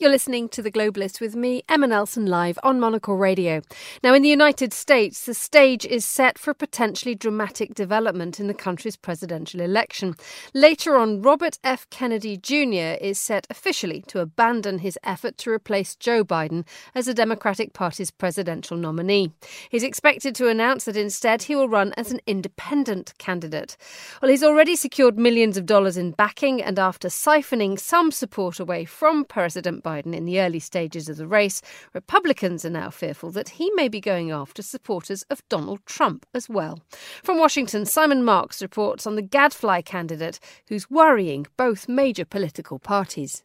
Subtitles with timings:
[0.00, 3.60] You're listening to The Globalist with me, Emma Nelson, live on Monocle Radio.
[4.02, 8.46] Now, in the United States, the stage is set for a potentially dramatic development in
[8.46, 10.14] the country's presidential election.
[10.54, 11.86] Later on, Robert F.
[11.90, 12.96] Kennedy Jr.
[12.98, 18.10] is set officially to abandon his effort to replace Joe Biden as the Democratic Party's
[18.10, 19.32] presidential nominee.
[19.68, 23.76] He's expected to announce that instead he will run as an independent candidate.
[24.22, 28.86] Well, he's already secured millions of dollars in backing, and after siphoning some support away
[28.86, 31.60] from President Biden, Biden in the early stages of the race,
[31.94, 36.48] Republicans are now fearful that he may be going after supporters of Donald Trump as
[36.48, 36.78] well.
[37.24, 43.42] From Washington, Simon Marks reports on the gadfly candidate who's worrying both major political parties.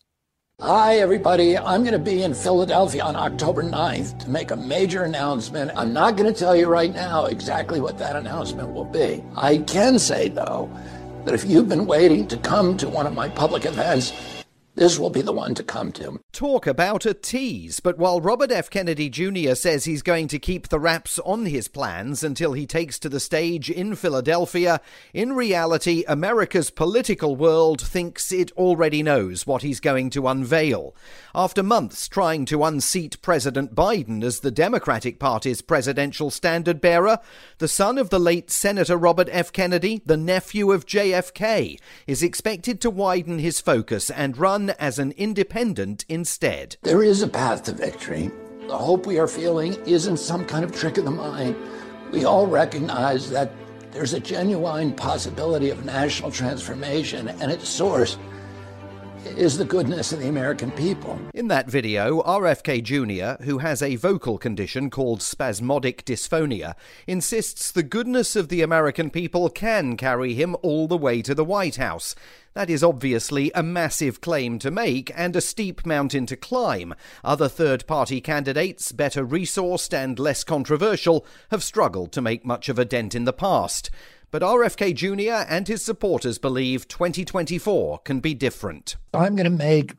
[0.61, 1.57] Hi, everybody.
[1.57, 5.71] I'm going to be in Philadelphia on October 9th to make a major announcement.
[5.75, 9.21] I'm not going to tell you right now exactly what that announcement will be.
[9.35, 10.69] I can say, though,
[11.25, 14.13] that if you've been waiting to come to one of my public events,
[14.75, 16.19] this will be the one to come to.
[16.33, 17.79] Talk about a tease.
[17.79, 18.69] But while Robert F.
[18.69, 19.55] Kennedy Jr.
[19.55, 23.19] says he's going to keep the wraps on his plans until he takes to the
[23.19, 24.81] stage in Philadelphia,
[25.13, 30.93] in reality, America's political world thinks it already knows what he's going to unveil.
[31.33, 37.19] After months trying to unseat President Biden as the Democratic Party's presidential standard bearer,
[37.59, 39.53] the son of the late Senator Robert F.
[39.53, 45.11] Kennedy, the nephew of JFK, is expected to widen his focus and run as an
[45.13, 46.77] independent instead.
[46.83, 48.31] There is a path to victory.
[48.67, 51.55] The hope we are feeling isn't some kind of trick of the mind.
[52.11, 53.51] We all recognize that
[53.91, 58.17] there's a genuine possibility of national transformation, and its source
[59.25, 61.19] is the goodness of the American people.
[61.33, 66.75] In that video, RFK Jr., who has a vocal condition called spasmodic dysphonia,
[67.07, 71.45] insists the goodness of the American people can carry him all the way to the
[71.45, 72.15] White House.
[72.53, 76.93] That is obviously a massive claim to make and a steep mountain to climb.
[77.23, 82.79] Other third party candidates, better resourced and less controversial, have struggled to make much of
[82.79, 83.89] a dent in the past.
[84.35, 85.49] But RFK Jr.
[85.49, 88.97] and his supporters believe 2024 can be different.
[89.13, 89.93] I'm going to make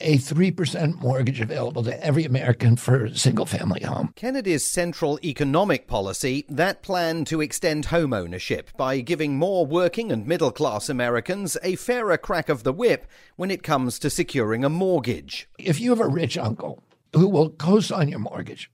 [0.00, 4.14] a 3% mortgage available to every American for a single family home.
[4.16, 10.26] Kennedy's central economic policy, that plan to extend home ownership by giving more working and
[10.26, 13.04] middle class Americans a fairer crack of the whip
[13.36, 15.50] when it comes to securing a mortgage.
[15.58, 16.82] If you have a rich uncle
[17.12, 18.70] who will co sign your mortgage,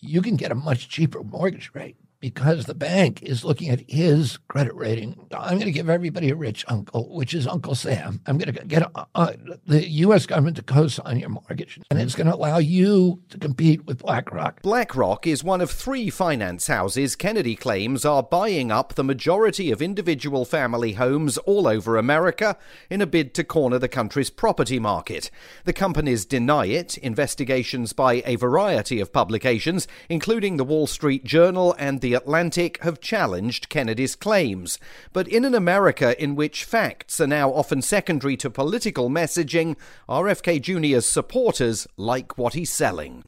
[0.00, 4.38] you can get a much cheaper mortgage rate because the bank is looking at his
[4.48, 5.14] credit rating.
[5.30, 8.22] I'm going to give everybody a rich uncle, which is Uncle Sam.
[8.24, 9.36] I'm going to get a, a,
[9.66, 10.24] the U.S.
[10.24, 14.62] government to co-sign your mortgage, and it's going to allow you to compete with BlackRock.
[14.62, 19.82] BlackRock is one of three finance houses Kennedy claims are buying up the majority of
[19.82, 22.56] individual family homes all over America
[22.88, 25.30] in a bid to corner the country's property market.
[25.64, 26.96] The companies deny it.
[26.96, 33.00] Investigations by a variety of publications, including the Wall Street Journal and the Atlantic have
[33.00, 34.78] challenged Kennedy's claims.
[35.12, 39.76] But in an America in which facts are now often secondary to political messaging,
[40.08, 43.22] RFK Jr.'s supporters like what he's selling.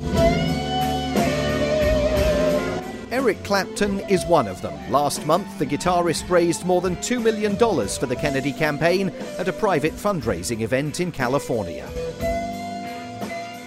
[3.11, 4.75] Eric Clapton is one of them.
[4.91, 9.53] Last month, the guitarist raised more than $2 million for the Kennedy campaign at a
[9.53, 11.89] private fundraising event in California.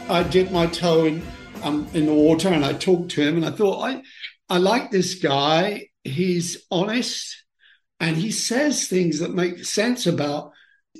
[0.09, 1.25] I dipped my toe in,
[1.63, 4.01] um, in the water and I talked to him and I thought, I,
[4.49, 5.89] I like this guy.
[6.03, 7.43] He's honest
[7.99, 10.51] and he says things that make sense about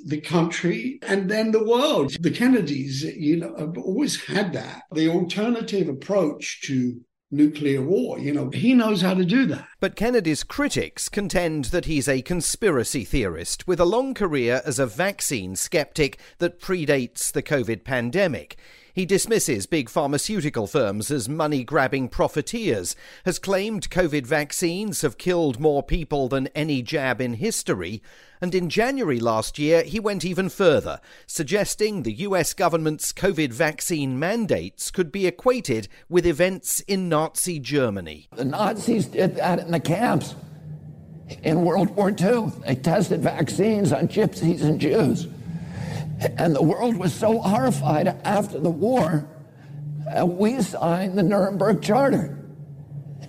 [0.06, 2.14] the country and then the world.
[2.20, 4.82] The Kennedys, you know, have always had that.
[4.92, 7.00] The alternative approach to
[7.30, 8.18] nuclear war.
[8.18, 9.66] You know, he knows how to do that.
[9.78, 14.86] But Kennedy's critics contend that he's a conspiracy theorist with a long career as a
[14.86, 18.56] vaccine skeptic that predates the COVID pandemic.
[18.92, 25.60] He dismisses big pharmaceutical firms as money grabbing profiteers, has claimed COVID vaccines have killed
[25.60, 28.02] more people than any jab in history,
[28.40, 34.18] and in January last year he went even further, suggesting the US government's COVID vaccine
[34.18, 38.28] mandates could be equated with events in Nazi Germany.
[38.34, 40.34] The Nazis did that in the camps
[41.42, 42.52] in World War II.
[42.66, 45.28] They tested vaccines on gypsies and Jews.
[46.20, 49.28] And the world was so horrified after the war,
[50.18, 52.36] uh, we signed the Nuremberg Charter.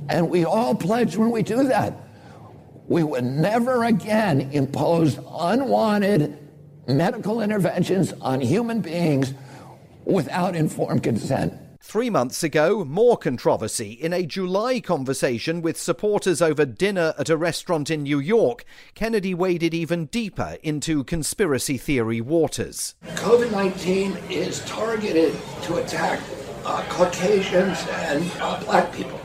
[0.09, 1.93] And we all pledged when we do that,
[2.87, 6.37] we would never again impose unwanted
[6.87, 9.33] medical interventions on human beings
[10.03, 11.53] without informed consent.
[11.83, 17.35] Three months ago, more controversy in a July conversation with supporters over dinner at a
[17.35, 18.63] restaurant in New York.
[18.93, 22.93] Kennedy waded even deeper into conspiracy theory waters.
[23.15, 26.21] COVID 19 is targeted to attack
[26.65, 29.19] uh, Caucasians and uh, black people.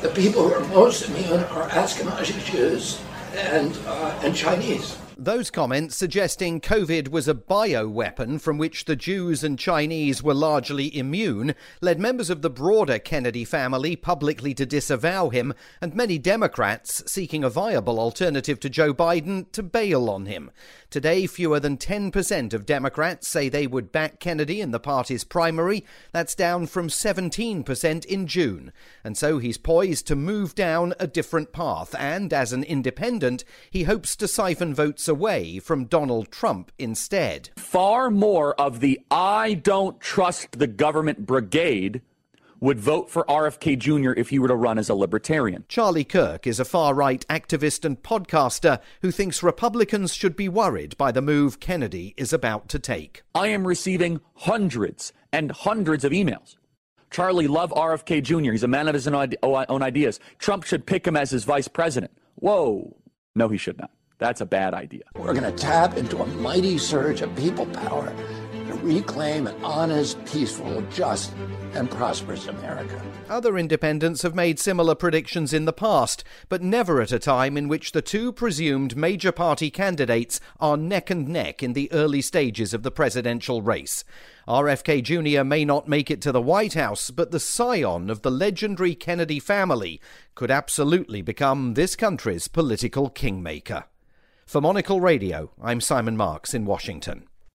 [0.00, 3.02] The people who are most immune are Ashkenazi Jews
[3.34, 4.96] and, uh, and Chinese.
[5.20, 10.96] Those comments suggesting COVID was a bioweapon from which the Jews and Chinese were largely
[10.96, 17.02] immune led members of the broader Kennedy family publicly to disavow him, and many Democrats
[17.10, 20.52] seeking a viable alternative to Joe Biden to bail on him.
[20.88, 25.84] Today, fewer than 10% of Democrats say they would back Kennedy in the party's primary.
[26.12, 28.72] That's down from 17% in June.
[29.02, 33.82] And so he's poised to move down a different path, and as an independent, he
[33.82, 37.50] hopes to siphon votes away from Donald Trump instead.
[37.56, 42.02] Far more of the I don't trust the government brigade
[42.60, 44.12] would vote for RFK Jr.
[44.18, 45.64] if he were to run as a libertarian.
[45.68, 50.96] Charlie Kirk is a far right activist and podcaster who thinks Republicans should be worried
[50.96, 53.22] by the move Kennedy is about to take.
[53.34, 56.56] I am receiving hundreds and hundreds of emails.
[57.10, 58.52] Charlie, love RFK Jr.
[58.52, 60.20] He's a man of his own ideas.
[60.38, 62.12] Trump should pick him as his vice president.
[62.34, 62.96] Whoa.
[63.34, 63.90] No, he should not.
[64.18, 65.04] That's a bad idea.
[65.14, 68.12] We're going to tap into a mighty surge of people power
[68.66, 71.32] to reclaim an honest, peaceful, just,
[71.74, 73.00] and prosperous America.
[73.28, 77.68] Other independents have made similar predictions in the past, but never at a time in
[77.68, 82.74] which the two presumed major party candidates are neck and neck in the early stages
[82.74, 84.04] of the presidential race.
[84.48, 85.44] RFK Jr.
[85.44, 89.38] may not make it to the White House, but the scion of the legendary Kennedy
[89.38, 90.00] family
[90.34, 93.84] could absolutely become this country's political kingmaker.
[94.48, 97.27] For Monocle Radio, I'm Simon Marks in Washington.